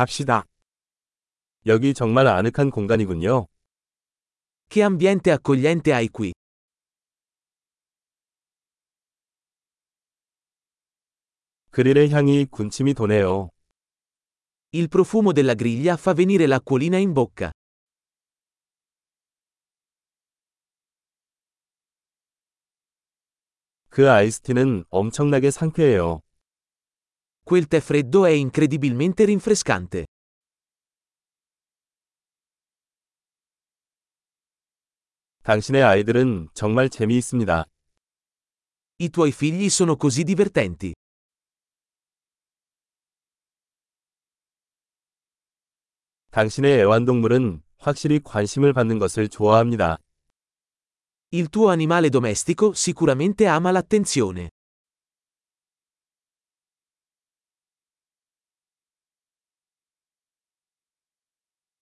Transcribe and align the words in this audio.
갑시다. 0.00 0.46
여기 1.66 1.92
정말 1.92 2.26
아늑한 2.26 2.70
공간이군요. 2.70 3.48
Che 4.70 4.82
ambiente 4.82 5.30
accogliente 5.30 5.92
hai 5.92 6.08
qui. 6.08 6.32
그릴의 11.70 12.08
향이 12.08 12.46
군침이 12.46 12.94
도네요. 12.94 13.50
Il 14.72 14.88
profumo 14.88 15.32
della 15.34 15.54
griglia 15.54 15.98
fa 15.98 16.14
venire 16.14 16.46
l'acquolina 16.46 16.96
in 16.96 17.12
bocca. 17.12 17.50
그 23.90 24.10
아이스티는 24.10 24.84
엄청나게 24.88 25.50
상쾌해요. 25.50 26.22
Quel 27.49 27.67
tè 27.67 27.79
freddo 27.79 28.25
è 28.25 28.31
incredibilmente 28.31 29.23
rinfrescante. 29.25 30.05
당신의 35.43 35.83
아이들은 35.83 36.49
정말 36.53 36.89
재미있습니다. 36.89 37.65
I 38.97 39.09
tuoi 39.09 39.31
figli 39.31 39.69
sono 39.69 39.95
così 39.95 40.23
divertenti. 40.23 40.93
당신의 46.31 46.79
애완동물은 46.79 47.61
확실히 47.77 48.19
관심을 48.23 48.73
받는 48.73 48.97
것을 48.99 49.29
좋아합니다. 49.29 49.97
Il 51.31 51.49
tuo 51.49 51.69
animale 51.69 52.09
domestico 52.09 52.73
sicuramente 52.73 53.45
ama 53.47 53.71
l'attenzione. 53.71 54.49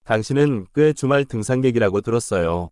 당신은 0.08 0.68
꽤 0.74 0.94
주말 0.94 1.26
등산객이라고 1.26 2.00
들었어요. 2.00 2.70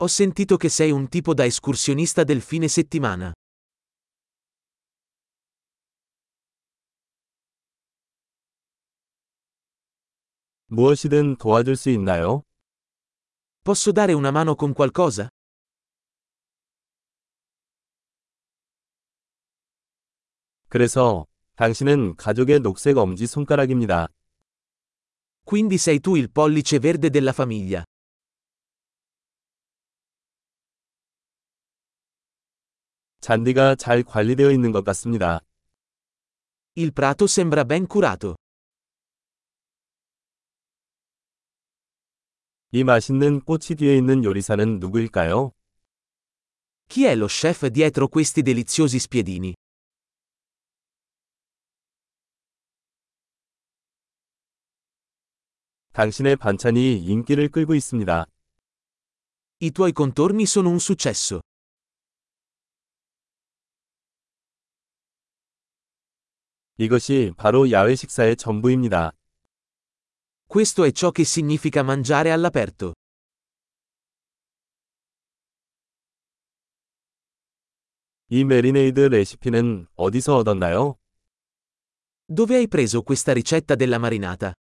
Ho 0.00 0.08
sentito 0.08 0.56
che 0.56 0.68
sei 0.68 0.90
un 0.90 1.06
tipo 1.06 1.32
da 1.32 1.44
escursionista 1.44 2.24
del 2.24 2.38
fine 2.38 2.66
settimana. 2.66 3.32
무엇이든 10.66 11.36
도와줄 11.36 11.76
수 11.76 11.90
있나요? 11.90 12.42
Posso 13.62 13.92
dare 13.92 14.12
una 14.12 14.32
mano 14.32 14.56
con 14.56 14.74
qualcosa? 14.74 15.28
그래서 20.68 21.28
당신은 21.54 22.16
가족의 22.16 22.58
녹색 22.58 22.98
엄지 22.98 23.28
손가락입니다. 23.28 24.08
Quindi 25.43 25.77
sei 25.77 25.99
tu 25.99 26.15
il 26.15 26.29
pollice 26.29 26.79
verde 26.79 27.09
della 27.09 27.31
famiglia. 27.31 27.83
잔디가 33.21 33.75
잘 33.75 34.03
관리되어 34.03 34.51
있는 34.51 34.71
것 34.71 34.83
같습니다. 34.85 35.41
Il 36.75 36.91
prato 36.93 37.25
sembra 37.25 37.65
ben 37.65 37.87
curato. 37.87 38.35
이 42.71 42.83
맛있는 42.83 43.41
꽃이 43.41 43.75
뒤에 43.77 43.97
있는 43.97 44.23
요리사는 44.23 44.79
누구일까요? 44.79 45.51
Chi 46.87 47.05
è 47.05 47.15
lo 47.15 47.27
chef 47.27 47.67
dietro 47.67 48.07
questi 48.07 48.41
deliziosi 48.41 48.99
spiedini? 48.99 49.53
당신의 55.92 56.36
반찬이 56.36 57.04
인기를 57.04 57.50
끌고 57.50 57.74
있습니다. 57.74 58.24
I 59.60 59.70
tuoi 59.70 59.92
contorni 59.92 60.44
sono 60.44 60.70
un 60.70 60.78
successo. 60.78 61.40
이것이 66.78 67.32
바로 67.36 67.70
야외 67.70 67.94
식사의 67.94 68.36
전부입니다. 68.36 69.12
Questo 70.48 70.84
è 70.84 70.92
ciò 70.92 71.10
che 71.10 71.24
significa 71.24 71.82
mangiare 71.82 72.32
all'aperto. 72.32 72.94
이 78.30 78.44
marinade 78.44 78.98
레시피는 78.98 79.88
어디서 79.94 80.36
얻었나요? 80.38 80.96
Dove 82.26 82.56
hai 82.56 82.66
preso 82.66 83.02
questa 83.02 83.32
ricetta 83.32 83.74
della 83.74 83.98
marinata? 83.98 84.54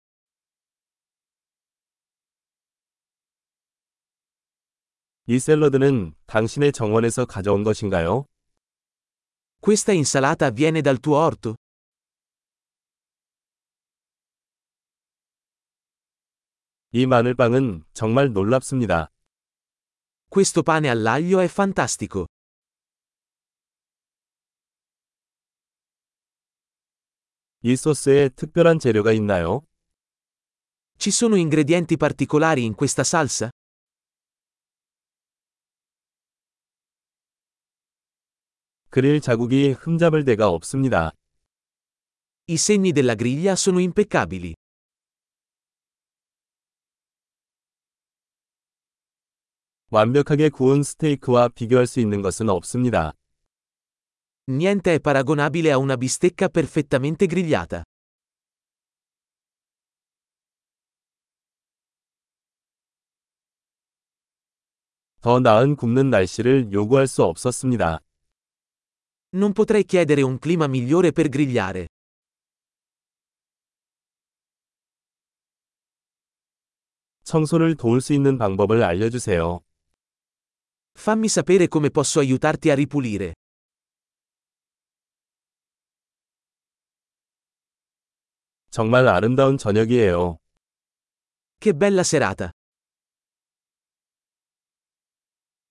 이 5.32 5.38
샐러드는 5.38 6.16
당신의 6.26 6.72
정원에서 6.72 7.28
가져온 7.28 7.64
것인가요? 7.64 8.26
Questa 9.62 9.94
insalata 9.94 10.50
viene 10.50 10.82
dal 10.82 10.98
tuo 10.98 11.20
orto? 11.20 11.56
이 16.94 17.06
마늘빵은 17.06 17.84
정말 17.94 18.34
놀랍습니다. 18.34 19.12
Questo 20.32 20.64
pane 20.64 20.90
all'aglio 20.90 21.40
è 21.42 21.48
fantastico. 21.48 22.26
이 27.62 27.76
소스에 27.76 28.30
특별한 28.30 28.80
재료가 28.80 29.12
있나요? 29.12 29.62
Ci 30.98 31.12
sono 31.12 31.36
ingredienti 31.36 31.98
particolari 31.98 32.66
in 32.66 32.74
questa 32.74 33.04
salsa? 33.04 33.52
그릴 38.92 39.22
자국이 39.22 39.72
흠잡을 39.72 40.26
데가 40.26 40.50
없습니다. 40.50 41.12
I 42.50 42.56
segni 42.56 42.92
della 42.92 43.16
griglia 43.16 43.52
sono 43.54 43.80
impeccabili. 43.80 44.56
완벽하게 49.92 50.50
구운 50.50 50.82
스테이크와 50.82 51.50
비교할 51.50 51.86
수 51.86 52.00
있는 52.00 52.22
것은 52.24 52.50
없습니다. 52.50 53.14
Niente 54.48 54.96
è 54.96 55.00
paragonabile 55.00 55.70
a 55.70 55.78
una 55.78 55.96
bistecca 55.96 56.50
perfettamente 56.50 57.28
grigliata. 57.28 57.84
더 65.22 65.40
나은 65.40 65.76
굽는 65.76 66.10
날씨를 66.10 66.72
요구할 66.72 67.06
수 67.06 67.24
없었습니다. 67.24 68.00
Non 69.37 69.53
potrei 69.53 69.85
chiedere 69.85 70.23
un 70.23 70.39
clima 70.39 70.67
migliore 70.67 71.13
per 71.13 71.29
grigliare. 71.29 71.89
청소를 77.25 77.77
도울 77.77 78.01
수 78.01 78.13
있는 78.13 78.39
방법을 78.39 78.83
알려주세요. 78.83 79.61
Fammi 80.97 81.29
sapere 81.29 81.69
come 81.69 81.91
posso 81.91 82.21
aiutarti 82.21 82.71
a 82.71 82.75
ripulire. 82.75 83.35
정말 88.71 89.09
아름다운 89.09 89.57
저녁이에요. 89.57 90.39
Che 91.59 91.73
bella 91.73 92.03
serata! 92.03 92.51